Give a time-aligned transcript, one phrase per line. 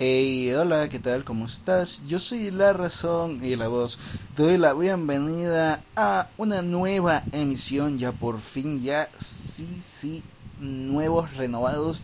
[0.00, 1.22] Hey, hola, ¿qué tal?
[1.22, 2.02] ¿Cómo estás?
[2.08, 3.96] Yo soy La Razón y la Voz.
[4.34, 10.24] Te doy la bienvenida a una nueva emisión, ya por fin, ya sí, sí,
[10.58, 12.00] nuevos, renovados,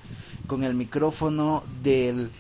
[0.47, 2.31] con el micrófono del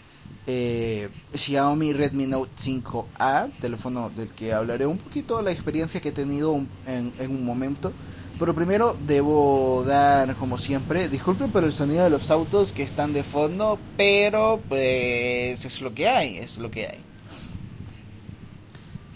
[0.46, 6.10] eh, Xiaomi Redmi Note 5A, teléfono del que hablaré un poquito de la experiencia que
[6.10, 6.54] he tenido
[6.86, 7.92] en, en un momento.
[8.38, 13.12] Pero primero debo dar, como siempre, disculpen por el sonido de los autos que están
[13.12, 17.00] de fondo, pero pues es lo que hay, es lo que hay.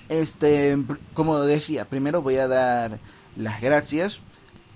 [0.09, 0.77] Este,
[1.15, 3.01] como decía, primero voy a dar
[3.37, 4.21] las gracias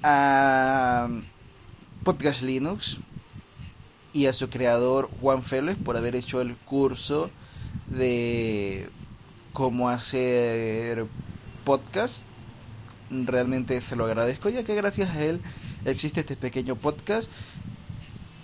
[0.02, 1.08] a
[2.02, 2.98] Podcast Linux
[4.12, 7.30] y a su creador Juan Félix por haber hecho el curso
[7.86, 8.88] de
[9.52, 11.06] cómo hacer
[11.64, 12.26] podcast
[13.26, 15.40] realmente se lo agradezco ya que gracias a él
[15.84, 17.30] existe este pequeño podcast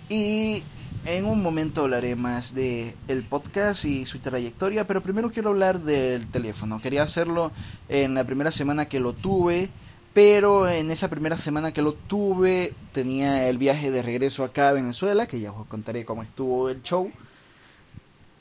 [0.09, 0.63] y
[1.05, 5.81] en un momento hablaré más de el podcast y su trayectoria, pero primero quiero hablar
[5.81, 6.81] del teléfono.
[6.81, 7.51] Quería hacerlo
[7.87, 9.69] en la primera semana que lo tuve,
[10.13, 14.73] pero en esa primera semana que lo tuve tenía el viaje de regreso acá a
[14.73, 17.11] Venezuela, que ya os contaré cómo estuvo el show.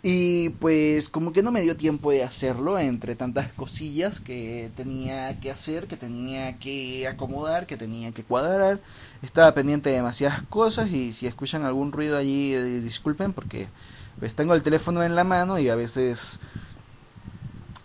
[0.01, 5.41] Y pues como que no me dio tiempo de hacerlo entre tantas cosillas que tenía
[5.41, 8.81] que hacer, que tenía que acomodar, que tenía que cuadrar.
[9.23, 13.67] Estaba pendiente de demasiadas cosas y si escuchan algún ruido allí eh, disculpen porque
[14.21, 16.39] pues tengo el teléfono en la mano y a veces...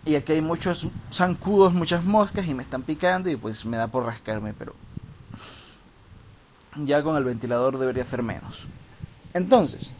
[0.06, 3.88] Y aquí hay muchos zancudos, muchas moscas y me están picando y pues me da
[3.88, 4.74] por rascarme, pero
[6.76, 8.66] ya con el ventilador debería ser menos.
[9.32, 9.94] Entonces,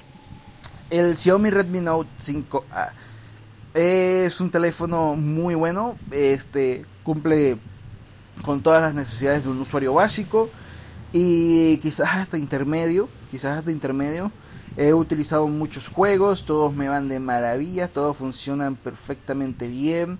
[0.90, 2.92] el Xiaomi Redmi Note 5A
[3.74, 7.58] es un teléfono muy bueno, este cumple
[8.42, 10.48] con todas las necesidades de un usuario básico
[11.12, 14.30] y quizás hasta intermedio, quizás hasta intermedio.
[14.76, 20.18] He utilizado muchos juegos, todos me van de maravilla, todos funcionan perfectamente bien.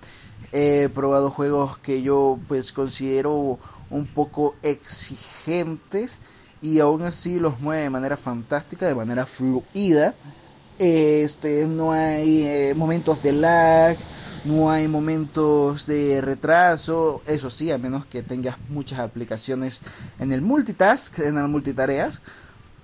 [0.51, 6.19] He probado juegos que yo pues considero un poco exigentes
[6.61, 10.15] y aún así los mueve de manera fantástica, de manera fluida.
[10.77, 13.97] Este, no hay eh, momentos de lag,
[14.43, 19.81] no hay momentos de retraso, eso sí, a menos que tengas muchas aplicaciones
[20.19, 22.21] en el multitask, en el multitareas,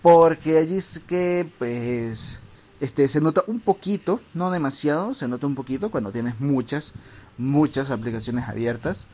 [0.02, 2.38] porque allí es que pues
[2.80, 6.94] este se nota un poquito, no demasiado, se nota un poquito cuando tienes muchas
[7.38, 9.08] muchas aplicaciones abiertas.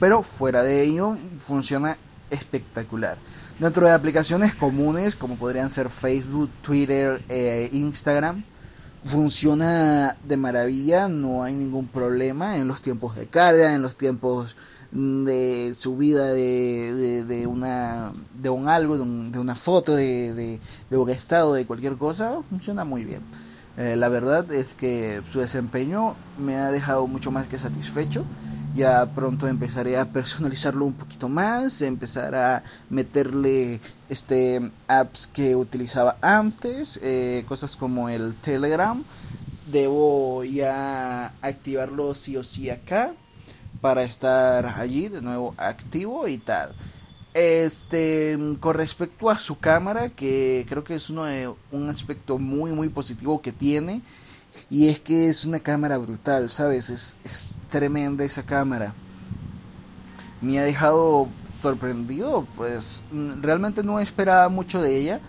[0.00, 1.96] Pero fuera de ello funciona
[2.30, 3.18] espectacular.
[3.58, 8.44] Dentro de aplicaciones comunes como podrían ser Facebook, Twitter, eh, Instagram,
[9.02, 14.56] funciona de maravilla, no hay ningún problema en los tiempos de carga, en los tiempos
[14.90, 21.54] de subida de, de, una de un algo, de, una foto, de, de, un estado,
[21.54, 23.22] de cualquier cosa, funciona muy bien.
[23.76, 28.24] Eh, la verdad es que su desempeño me ha dejado mucho más que satisfecho
[28.76, 36.18] ya pronto empezaré a personalizarlo un poquito más, empezar a meterle este apps que utilizaba
[36.20, 39.02] antes, eh, cosas como el Telegram.
[39.72, 43.14] Debo ya activarlo sí o sí acá
[43.80, 46.74] para estar allí de nuevo activo y tal.
[47.38, 52.72] Este, con respecto a su cámara, que creo que es uno de, un aspecto muy
[52.72, 54.00] muy positivo que tiene
[54.70, 56.88] y es que es una cámara brutal, ¿sabes?
[56.88, 58.94] Es, es tremenda esa cámara.
[60.40, 61.28] Me ha dejado
[61.60, 65.20] sorprendido, pues realmente no esperaba mucho de ella,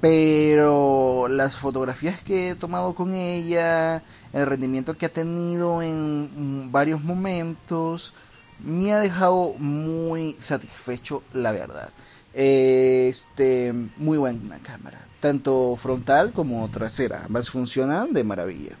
[0.00, 7.04] pero las fotografías que he tomado con ella, el rendimiento que ha tenido en varios
[7.04, 8.14] momentos,
[8.60, 11.90] me ha dejado muy satisfecho, la verdad.
[12.32, 17.22] Este, muy buena cámara tanto frontal como trasera.
[17.24, 18.76] Ambas funcionan de maravilla.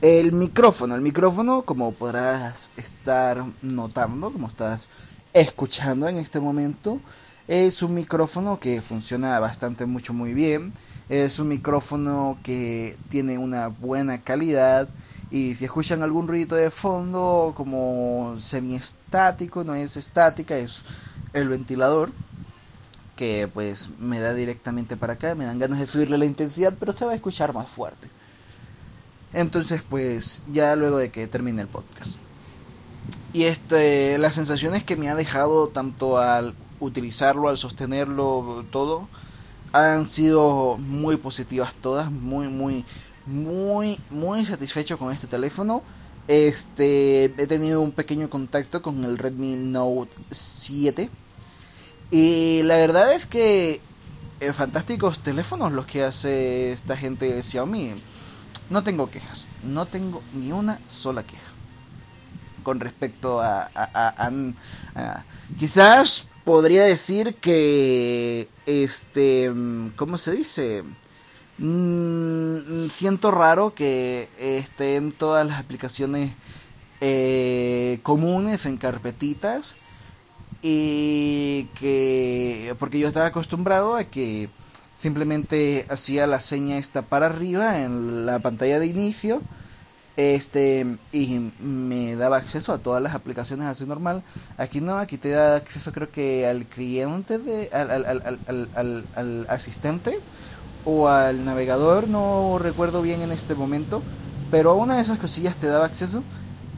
[0.00, 4.88] El micrófono, el micrófono, como podrás estar notando, como estás
[5.34, 7.00] escuchando en este momento,
[7.48, 10.72] es un micrófono que funciona bastante mucho muy bien.
[11.10, 14.88] Es un micrófono que tiene una buena calidad
[15.30, 20.82] y si escuchan algún ruido de fondo como semiestático, no es estática, es
[21.32, 22.10] el ventilador
[23.14, 26.92] que pues me da directamente para acá, me dan ganas de subirle la intensidad, pero
[26.92, 28.08] se va a escuchar más fuerte.
[29.32, 32.16] Entonces pues ya luego de que termine el podcast.
[33.32, 39.08] Y este, las sensaciones que me ha dejado tanto al utilizarlo, al sostenerlo, todo,
[39.72, 42.84] han sido muy positivas todas, muy, muy,
[43.30, 45.82] muy, muy satisfecho con este teléfono.
[46.28, 51.10] Este, he tenido un pequeño contacto con el Redmi Note 7
[52.10, 53.80] y la verdad es que
[54.40, 57.94] eh, fantásticos teléfonos los que hace esta gente de Xiaomi.
[58.68, 61.50] No tengo quejas, no tengo ni una sola queja
[62.62, 63.70] con respecto a,
[65.58, 69.50] quizás podría decir que este
[69.96, 70.84] cómo se dice
[71.60, 76.32] mm, siento raro que estén todas las aplicaciones
[77.00, 79.76] eh, comunes en carpetitas
[80.62, 84.50] y que porque yo estaba acostumbrado a que
[84.96, 89.40] simplemente hacía la seña esta para arriba en la pantalla de inicio
[90.16, 94.22] este y me daba acceso a todas las aplicaciones así normal.
[94.58, 99.46] Aquí no aquí te da acceso creo que al cliente de al, al, al, al
[99.48, 100.18] asistente
[100.84, 104.02] o al navegador no recuerdo bien en este momento
[104.50, 106.22] pero a una de esas cosillas te daba acceso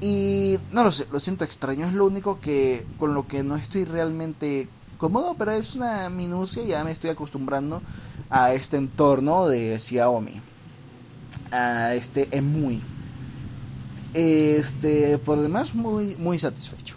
[0.00, 3.56] y no lo sé, lo siento extraño, es lo único que con lo que no
[3.56, 4.69] estoy realmente
[4.99, 7.81] cómodo, pero es una minucia, ya me estoy acostumbrando
[8.28, 10.40] a este entorno de Xiaomi.
[11.50, 12.82] A este muy
[14.12, 16.96] Este, por demás, muy, muy satisfecho.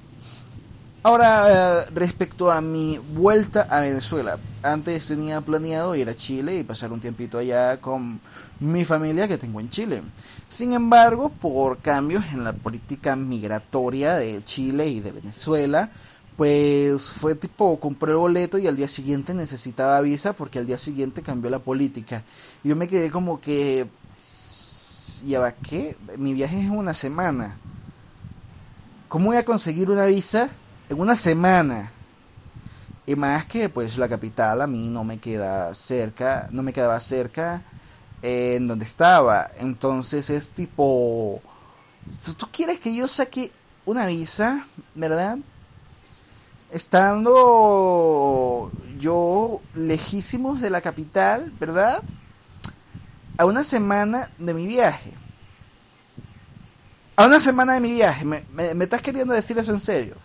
[1.08, 4.40] Ahora, respecto a mi vuelta a Venezuela.
[4.64, 8.20] Antes tenía planeado ir a Chile y pasar un tiempito allá con
[8.60, 10.02] mi familia que tengo en Chile.
[10.48, 15.92] Sin embargo, por cambios en la política migratoria de Chile y de Venezuela,
[16.38, 20.80] pues fue tipo, compré el boleto y al día siguiente necesitaba visa porque al día
[20.80, 22.24] siguiente cambió la política.
[22.64, 23.88] Yo me quedé como que,
[25.28, 25.96] ¿ya va qué?
[26.18, 27.60] Mi viaje es una semana.
[29.08, 30.50] ¿Cómo voy a conseguir una visa?
[30.90, 31.92] En una semana.
[33.08, 37.00] Y más que pues la capital a mí no me queda cerca, no me quedaba
[37.00, 37.64] cerca
[38.24, 39.48] en donde estaba.
[39.60, 41.40] Entonces es tipo,
[42.38, 43.52] tú quieres que yo saque
[43.86, 44.66] una visa,
[44.96, 45.38] ¿verdad?
[46.72, 47.32] Estando
[49.00, 52.02] yo lejísimos de la capital, ¿verdad?
[53.38, 55.14] A una semana de mi viaje.
[57.18, 58.26] A una semana de mi viaje.
[58.26, 60.25] ¿Me, me, me estás queriendo decir eso en serio?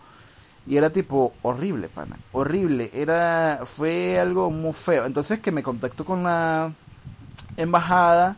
[0.66, 2.16] Y era tipo horrible, pana.
[2.32, 2.90] Horrible.
[2.94, 3.60] Era.
[3.64, 5.06] Fue algo muy feo.
[5.06, 6.72] Entonces que me contactó con la
[7.56, 8.36] embajada.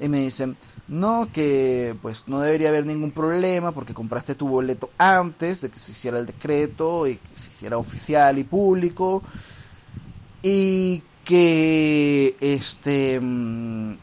[0.00, 0.56] Y me dicen.
[0.88, 5.78] No, que pues no debería haber ningún problema porque compraste tu boleto antes de que
[5.78, 9.22] se hiciera el decreto y que se hiciera oficial y público.
[10.42, 13.96] Y que este mm,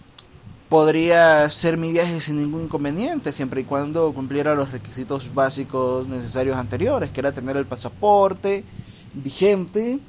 [0.70, 6.58] podría hacer mi viaje sin ningún inconveniente, siempre y cuando cumpliera los requisitos básicos necesarios
[6.58, 8.64] anteriores, que era tener el pasaporte
[9.14, 10.00] vigente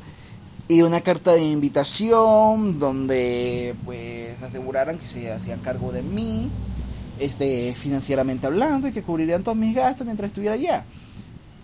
[0.69, 6.51] y una carta de invitación donde pues aseguraran que se hacían cargo de mí
[7.21, 10.85] este financieramente hablando y que cubrirían todos mis gastos mientras estuviera allá.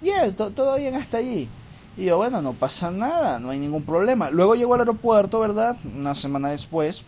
[0.01, 1.49] Bien, todo bien hasta allí.
[1.97, 4.31] Y yo, bueno, no pasa nada, no hay ningún problema.
[4.31, 5.77] Luego llegó al aeropuerto, ¿verdad?
[5.97, 7.03] Una semana después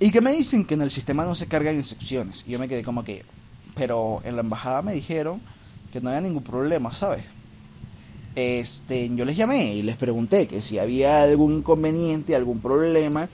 [0.00, 2.44] y que me dicen que en el sistema no se cargan excepciones.
[2.46, 3.24] Y yo me quedé como que,
[3.74, 5.40] pero en la embajada me dijeron
[5.92, 7.24] que no había ningún problema, ¿sabes?
[8.34, 13.28] Este, yo les llamé y les pregunté que si había algún inconveniente, algún problema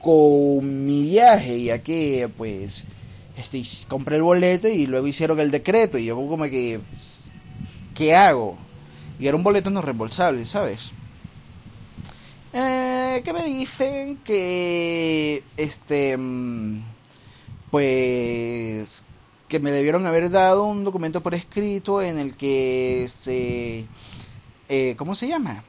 [0.00, 2.84] con mi viaje, ya que pues
[3.36, 6.80] este, compré el boleto y luego hicieron el decreto y yo como que
[7.96, 8.56] ¿qué hago?
[9.18, 10.92] Y era un boleto no reembolsable, ¿sabes?
[12.52, 16.82] Eh, que me dicen que este mm,
[17.70, 19.04] pues
[19.48, 23.84] que me debieron haber dado un documento por escrito en el que se
[24.70, 25.62] eh, ¿cómo se llama?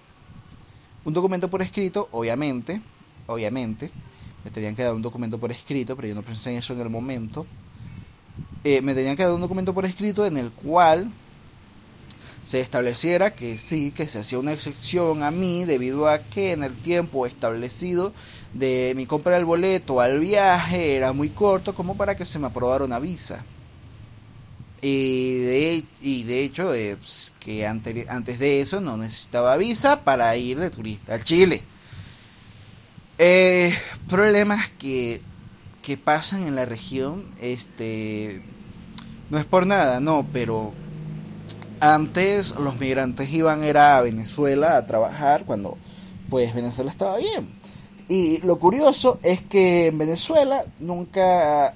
[1.03, 2.81] un documento por escrito obviamente
[3.27, 3.91] obviamente
[4.45, 6.79] me tenían que dar un documento por escrito pero yo no pensé en eso en
[6.79, 7.45] el momento
[8.63, 11.11] eh, me tenían que dar un documento por escrito en el cual
[12.43, 16.63] se estableciera que sí, que se hacía una excepción a mí debido a que en
[16.63, 18.13] el tiempo establecido
[18.53, 22.47] de mi compra del boleto al viaje era muy corto como para que se me
[22.47, 23.43] aprobara una visa.
[24.81, 30.35] Y de, y de hecho, es pues, que antes de eso no necesitaba visa para
[30.37, 31.63] ir de turista a Chile.
[33.17, 33.77] Eh,
[34.07, 35.21] problemas que,
[35.81, 38.41] que pasan en la región, este,
[39.29, 40.73] no es por nada, no, pero
[41.79, 45.77] antes los migrantes iban era a Venezuela a trabajar cuando
[46.29, 47.49] pues Venezuela estaba bien.
[48.07, 51.73] Y lo curioso es que en Venezuela nunca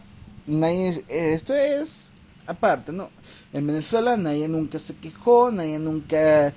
[0.47, 2.11] nadie esto es
[2.47, 3.09] aparte, ¿no?
[3.53, 6.53] En Venezuela nadie nunca se quejó, nadie nunca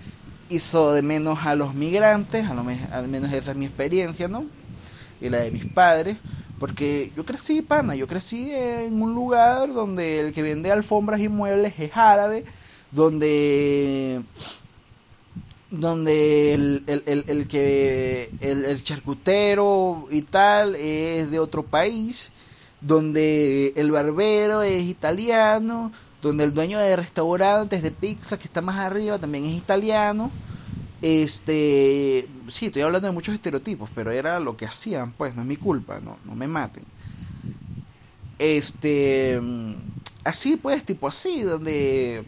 [0.49, 4.47] hizo de menos a los migrantes, a lo al menos esa es mi experiencia, ¿no?
[5.21, 6.17] Y la de mis padres,
[6.59, 11.29] porque yo crecí, pana, yo crecí en un lugar donde el que vende alfombras y
[11.29, 12.45] muebles es árabe,
[12.97, 14.23] donde
[15.71, 22.31] donde el, el, el, que el, charcutero y tal es de otro país,
[22.81, 28.79] donde el barbero es italiano, donde el dueño de restaurantes de pizza que está más
[28.79, 30.31] arriba también es italiano.
[31.03, 35.49] Este, sí, estoy hablando de muchos estereotipos, pero era lo que hacían, pues, no es
[35.49, 36.85] mi culpa, no, no me maten.
[38.39, 39.39] Este,
[40.25, 42.25] así pues, tipo así, donde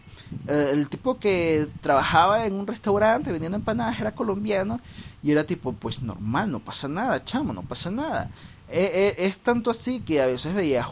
[0.47, 4.81] eh, el tipo que trabajaba en un restaurante vendiendo empanadas era colombiano
[5.23, 8.31] y era tipo, pues normal, no pasa nada, chamo, no pasa nada.
[8.71, 10.89] Eh, eh, es tanto así que a veces veías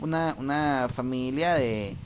[0.00, 1.96] una, una familia de,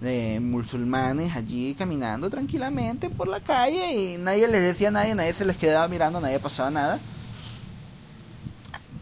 [0.00, 5.32] de musulmanes allí caminando tranquilamente por la calle y nadie les decía a nadie, nadie
[5.32, 7.00] se les quedaba mirando, nadie pasaba nada.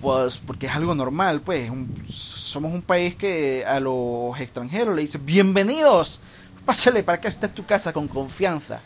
[0.00, 1.70] Pues porque es algo normal, pues
[2.08, 6.20] somos un país que a los extranjeros le dice bienvenidos
[6.64, 8.80] Pásale para que esté tu casa con confianza.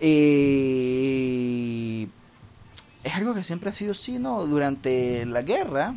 [0.00, 0.82] Y
[3.04, 4.46] es algo que siempre ha sido así, ¿no?
[4.46, 5.94] Durante la guerra,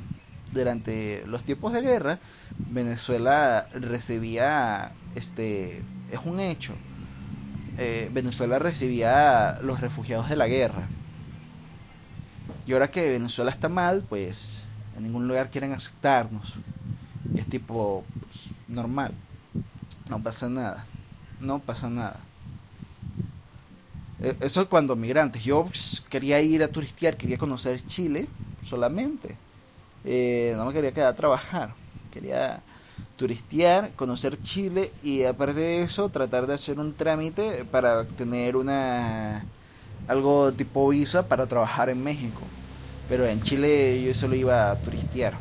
[0.51, 2.19] durante los tiempos de guerra,
[2.57, 5.81] Venezuela recibía, este,
[6.11, 6.73] es un hecho,
[7.77, 10.87] eh, Venezuela recibía los refugiados de la guerra.
[12.65, 14.63] Y ahora que Venezuela está mal, pues
[14.97, 16.53] en ningún lugar quieren aceptarnos.
[17.35, 19.11] es tipo pues, normal.
[20.09, 20.85] No pasa nada.
[21.39, 22.19] No pasa nada.
[24.21, 25.43] E, eso es cuando migrantes.
[25.43, 28.27] Yo pues, quería ir a turistear, quería conocer Chile
[28.63, 29.35] solamente.
[30.03, 31.73] Eh, no me quería quedar a trabajar.
[32.11, 32.61] Quería
[33.17, 39.45] turistear, conocer Chile y aparte de eso tratar de hacer un trámite para obtener una
[40.07, 42.41] algo tipo visa para trabajar en México.
[43.09, 45.37] Pero en Chile yo solo iba a turistear.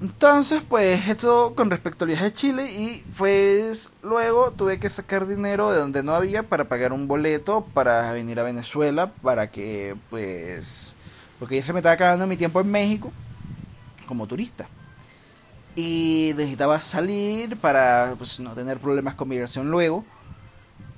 [0.00, 5.26] Entonces, pues esto con respecto al viaje a Chile y pues luego tuve que sacar
[5.26, 9.96] dinero de donde no había para pagar un boleto para venir a Venezuela para que
[10.08, 10.94] pues
[11.40, 13.12] porque ya se me estaba acabando mi tiempo en México
[14.06, 14.68] como turista.
[15.76, 20.04] Y necesitaba salir para pues no tener problemas con migración luego.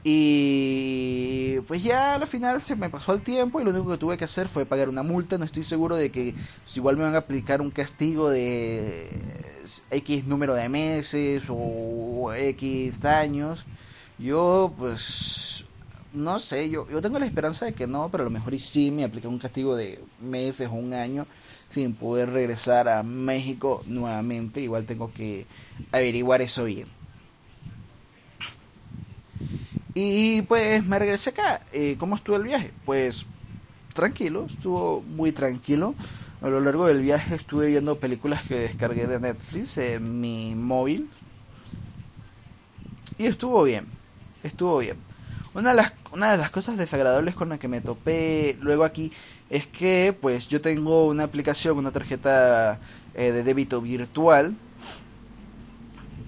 [0.02, 4.16] Y pues ya al final se me pasó el tiempo y lo único que tuve
[4.16, 5.36] que hacer fue pagar una multa.
[5.36, 9.08] No estoy seguro de que pues, igual me van a aplicar un castigo de
[9.90, 13.64] X número de meses o X años.
[14.18, 15.64] Yo pues
[16.12, 18.58] no sé, yo, yo tengo la esperanza de que no, pero a lo mejor y
[18.58, 21.26] sí me aplican un castigo de meses o un año
[21.68, 24.60] sin poder regresar a México nuevamente.
[24.60, 25.46] Igual tengo que
[25.92, 26.99] averiguar eso bien.
[29.94, 31.60] Y pues me regresé acá.
[31.72, 32.72] Eh, ¿Cómo estuvo el viaje?
[32.84, 33.24] Pues
[33.94, 35.94] tranquilo, estuvo muy tranquilo.
[36.42, 41.10] A lo largo del viaje estuve viendo películas que descargué de Netflix en mi móvil.
[43.18, 43.86] Y estuvo bien,
[44.42, 44.96] estuvo bien.
[45.52, 49.12] Una de las, una de las cosas desagradables con las que me topé luego aquí
[49.50, 52.78] es que pues yo tengo una aplicación, una tarjeta
[53.14, 54.54] eh, de débito virtual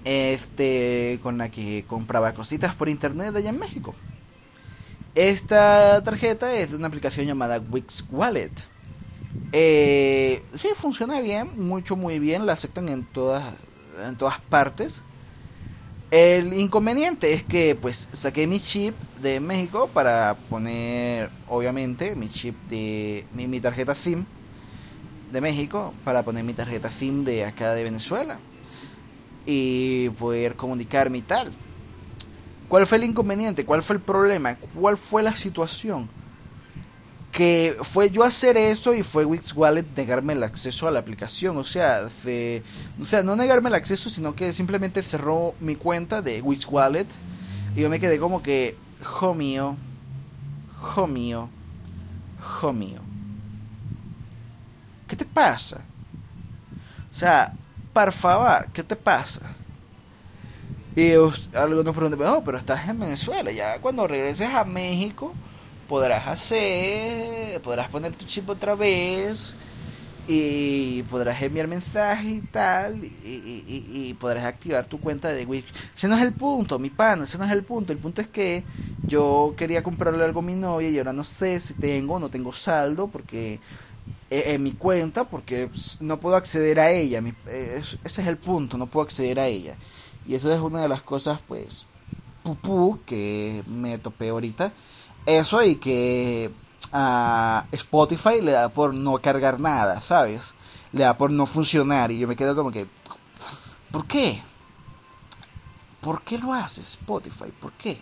[0.05, 3.93] este con la que compraba cositas por internet allá en México.
[5.15, 8.51] Esta tarjeta es de una aplicación llamada Wix Wallet.
[9.51, 13.43] Eh, sí, funciona bien, mucho, muy bien, la aceptan en todas,
[14.05, 15.03] en todas partes.
[16.09, 22.55] El inconveniente es que pues saqué mi chip de México para poner, obviamente, mi chip
[22.69, 24.25] de mi, mi tarjeta SIM
[25.31, 28.39] de México para poner mi tarjeta SIM de acá de Venezuela
[29.45, 31.51] y poder comunicarme y tal.
[32.67, 33.65] ¿Cuál fue el inconveniente?
[33.65, 34.55] ¿Cuál fue el problema?
[34.55, 36.09] ¿Cuál fue la situación?
[37.31, 41.57] Que fue yo hacer eso y fue Wix Wallet negarme el acceso a la aplicación.
[41.57, 46.41] O sea, o sea, no negarme el acceso, sino que simplemente cerró mi cuenta de
[46.41, 47.07] Wix Wallet.
[47.75, 49.77] Y yo me quedé como que, jo mío,
[50.79, 51.49] jo mío,
[52.39, 53.01] jo mío.
[55.07, 55.83] ¿Qué te pasa?
[57.11, 57.53] O sea,
[57.93, 59.55] por ¿qué te pasa?
[60.95, 61.11] Y
[61.55, 65.33] algunos preguntan, no, pero estás en Venezuela, ya cuando regreses a México
[65.87, 69.53] podrás hacer, podrás poner tu chip otra vez
[70.27, 75.67] y podrás enviar mensajes y tal y, podrás activar tu cuenta de Wix.
[75.95, 77.91] Ese no es el punto, mi pana, ese no es el punto.
[77.91, 78.63] El punto es que
[79.05, 82.29] yo quería comprarle algo a mi novia y ahora no sé si tengo o no
[82.29, 83.59] tengo saldo porque
[84.29, 87.21] eh, en mi cuenta porque pues, no puedo acceder a ella.
[87.47, 89.75] Eh, ese es el punto, no puedo acceder a ella.
[90.27, 91.85] Y eso es una de las cosas, pues,
[93.05, 94.73] que me topé ahorita.
[95.25, 96.51] Eso y que
[96.91, 100.53] a Spotify le da por no cargar nada, ¿sabes?
[100.91, 102.11] Le da por no funcionar.
[102.11, 102.87] Y yo me quedo como que,
[103.91, 104.41] ¿por qué?
[106.01, 107.51] ¿Por qué lo haces, Spotify?
[107.59, 108.01] ¿Por qué?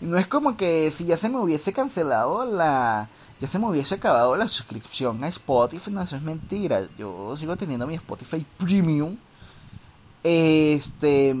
[0.00, 3.08] No es como que si ya se me hubiese cancelado la...
[3.40, 6.82] Ya se me hubiese acabado la suscripción a Spotify, no, eso es mentira.
[6.98, 9.16] Yo sigo teniendo mi Spotify Premium.
[10.22, 11.34] Este...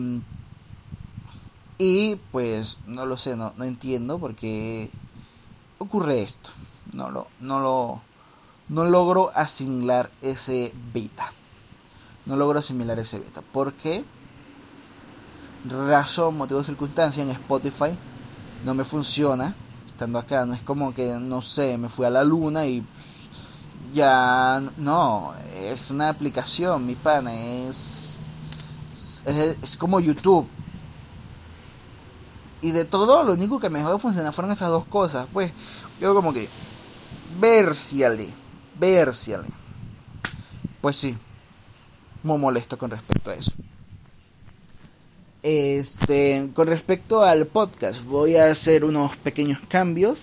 [1.78, 4.90] Y pues no lo sé, no, no entiendo por qué
[5.76, 6.48] ocurre esto.
[6.94, 8.00] No lo, no lo,
[8.70, 11.30] no logro asimilar ese beta.
[12.24, 13.42] No logro asimilar ese beta.
[13.42, 14.04] ¿Por qué?
[15.68, 17.98] Razón, motivo, circunstancia en Spotify
[18.66, 19.54] no me funciona
[19.86, 20.44] estando acá.
[20.44, 22.84] No es como que, no sé, me fui a la luna y
[23.94, 24.62] ya.
[24.76, 27.32] No, es una aplicación, mi pana.
[27.34, 28.20] Es,
[29.24, 30.46] es, es como YouTube
[32.60, 35.26] y de todo, lo único que me dejó de funcionar fueron esas dos cosas.
[35.32, 35.52] Pues,
[36.00, 36.48] yo como que,
[37.38, 38.28] versiale,
[38.78, 39.48] versiale.
[40.80, 41.16] Pues sí,
[42.22, 43.52] muy molesto con respecto a eso.
[45.48, 50.18] Este, con respecto al podcast, voy a hacer unos pequeños cambios.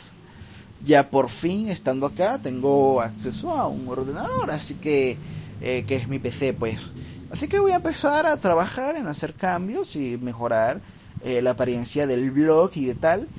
[0.84, 5.18] Ya por fin, estando acá, tengo acceso a un ordenador, así que,
[5.62, 6.92] eh, que es mi PC, pues.
[7.32, 10.82] Así que voy a empezar a trabajar en hacer cambios y mejorar
[11.24, 13.30] eh, la apariencia del blog y de tal.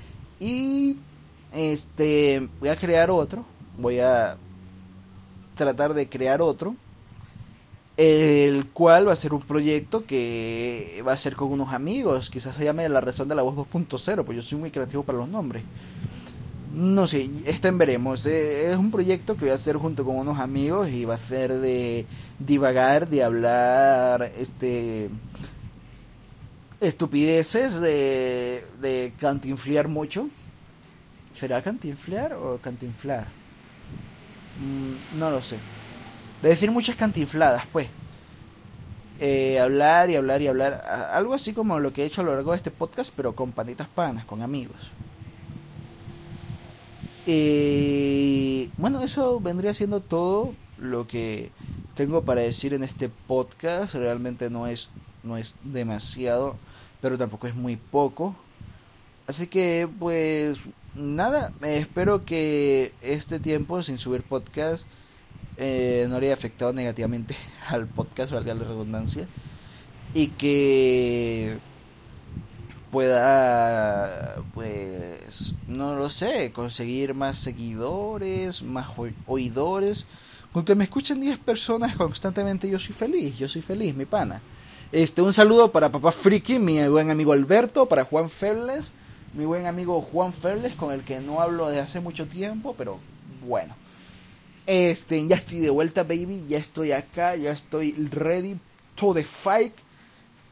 [0.40, 0.96] Y
[1.52, 3.44] este voy a crear otro.
[3.76, 4.38] Voy a
[5.54, 6.76] tratar de crear otro.
[7.96, 12.28] El cual va a ser un proyecto que va a ser con unos amigos.
[12.28, 15.18] Quizás se llame La Razón de la Voz 2.0, pues yo soy muy creativo para
[15.18, 15.62] los nombres.
[16.74, 18.26] No sé, en veremos.
[18.26, 21.18] Eh, es un proyecto que voy a hacer junto con unos amigos y va a
[21.18, 22.04] ser de
[22.40, 25.08] divagar, de hablar, este,
[26.80, 30.28] estupideces de, de cantinflear mucho.
[31.32, 33.28] ¿Será cantinflear o cantinflar?
[34.60, 35.58] Mm, no lo sé.
[36.44, 37.88] De decir muchas cantinfladas, pues.
[39.18, 40.74] Eh, hablar y hablar y hablar.
[41.12, 43.52] Algo así como lo que he hecho a lo largo de este podcast, pero con
[43.52, 44.92] panitas panas, con amigos.
[47.26, 51.50] Y bueno, eso vendría siendo todo lo que
[51.94, 53.94] tengo para decir en este podcast.
[53.94, 54.90] Realmente no es,
[55.22, 56.57] no es demasiado
[57.04, 58.35] pero tampoco es muy poco.
[59.26, 60.59] Así que pues
[60.94, 64.87] nada, espero que este tiempo sin subir podcast
[65.56, 67.36] eh, no haya afectado negativamente
[67.68, 69.26] al podcast, valga la redundancia,
[70.14, 71.56] y que
[72.90, 78.86] pueda, pues, no lo sé, conseguir más seguidores, más
[79.26, 80.06] oidores.
[80.52, 84.40] Con que me escuchen 10 personas constantemente, yo soy feliz, yo soy feliz, mi pana.
[84.92, 88.92] Este, un saludo para Papá Friki, mi buen amigo Alberto, para Juan Ferles,
[89.32, 93.00] mi buen amigo Juan Ferles, con el que no hablo desde hace mucho tiempo, pero
[93.44, 93.74] bueno.
[94.66, 98.59] Este, ya estoy de vuelta, baby, ya estoy acá, ya estoy ready
[98.94, 99.74] to the fight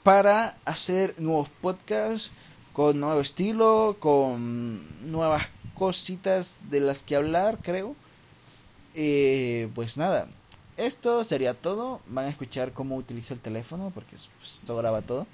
[0.03, 2.31] para hacer nuevos podcasts
[2.73, 7.95] con nuevo estilo, con nuevas cositas de las que hablar, creo.
[8.95, 10.29] Eh, pues nada,
[10.77, 12.01] esto sería todo.
[12.09, 15.27] Van a escuchar cómo utilizo el teléfono porque pues, esto graba todo.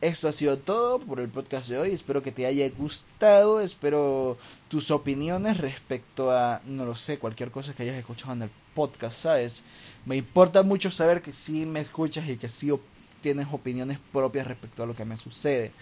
[0.00, 1.90] Esto ha sido todo por el podcast de hoy.
[1.90, 3.60] Espero que te haya gustado.
[3.60, 8.50] Espero tus opiniones respecto a, no lo sé, cualquier cosa que hayas escuchado en el
[8.74, 9.64] podcast, ¿sabes?
[10.06, 12.72] Me importa mucho saber que sí me escuchas y que sí
[13.20, 15.72] tienes opiniones propias respecto a lo que me sucede.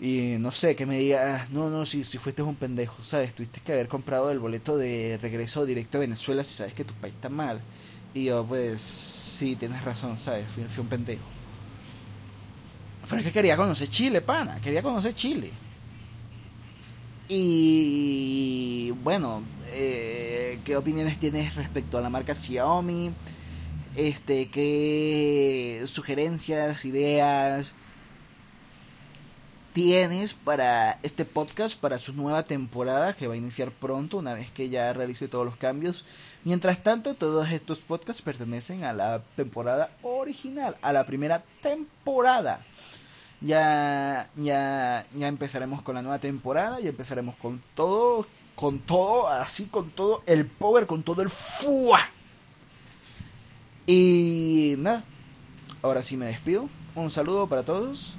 [0.00, 3.34] Y no sé, que me diga, ah, no, no, si, si fuiste un pendejo, ¿sabes?
[3.34, 6.94] Tuviste que haber comprado el boleto de regreso directo a Venezuela si sabes que tu
[6.94, 7.60] país está mal.
[8.14, 10.46] Y yo, pues, sí, tienes razón, ¿sabes?
[10.46, 11.22] Fui, un pendejo.
[13.12, 15.50] Pero es que quería conocer Chile, pana, quería conocer Chile.
[17.28, 19.42] Y bueno,
[19.74, 23.10] eh, ¿qué opiniones tienes respecto a la marca Xiaomi?
[23.96, 27.74] Este, ¿qué sugerencias, ideas?
[29.72, 34.50] tienes para este podcast, para su nueva temporada que va a iniciar pronto, una vez
[34.50, 36.04] que ya realice todos los cambios.
[36.44, 42.60] Mientras tanto, todos estos podcasts pertenecen a la temporada original, a la primera temporada.
[43.44, 49.66] Ya, ya, ya empezaremos con la nueva temporada, y empezaremos con todo, con todo, así
[49.66, 52.00] con todo el power, con todo el fuá.
[53.86, 55.02] Y nada,
[55.82, 56.68] ahora sí me despido.
[56.94, 58.14] Un saludo para todos.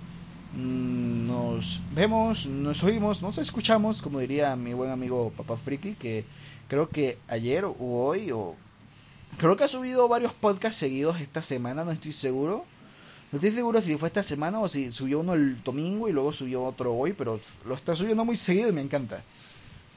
[0.56, 6.26] Mm, nos vemos, nos oímos, nos escuchamos, como diría mi buen amigo Papá Friki, que
[6.68, 8.56] creo que ayer o hoy, o
[9.38, 12.66] creo que ha subido varios podcasts seguidos esta semana, no estoy seguro.
[13.34, 16.32] No estoy seguro si fue esta semana o si subió uno el domingo y luego
[16.32, 19.24] subió otro hoy, pero lo está subiendo muy seguido y me encanta.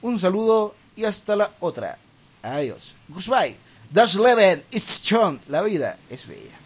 [0.00, 1.98] Un saludo y hasta la otra.
[2.42, 2.94] Adiós.
[3.08, 3.54] Goodbye.
[3.92, 5.38] Das Leben ist strong.
[5.48, 6.65] La vida es bella.